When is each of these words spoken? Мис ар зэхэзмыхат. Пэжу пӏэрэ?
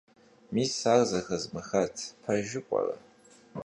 Мис 0.53 0.73
ар 0.93 1.01
зэхэзмыхат. 1.09 1.95
Пэжу 2.23 2.61
пӏэрэ? 2.67 2.95